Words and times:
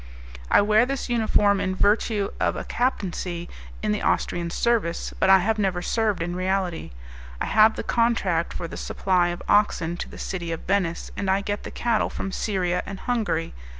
"I 0.49 0.61
wear 0.63 0.87
this 0.87 1.09
uniform 1.09 1.61
in 1.61 1.75
virtue 1.75 2.29
of 2.39 2.55
a 2.55 2.63
captaincy 2.63 3.47
in 3.83 3.91
the 3.91 4.01
Austrian 4.01 4.49
service, 4.49 5.13
but 5.19 5.29
I 5.29 5.37
have 5.37 5.59
never 5.59 5.83
served 5.83 6.23
in 6.23 6.35
reality. 6.35 6.89
I 7.39 7.45
have 7.45 7.75
the 7.75 7.83
contract 7.83 8.51
for 8.51 8.67
the 8.67 8.77
supply 8.77 9.27
of 9.27 9.43
oxen 9.47 9.97
to 9.97 10.09
the 10.09 10.17
City 10.17 10.51
of 10.51 10.61
Venice, 10.61 11.11
and 11.15 11.29
I 11.29 11.41
get 11.41 11.61
the 11.61 11.69
cattle 11.69 12.09
from 12.09 12.31
Styria 12.31 12.81
and 12.87 13.01
Hungary. 13.01 13.53